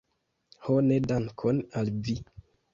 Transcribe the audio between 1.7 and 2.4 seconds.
al vi!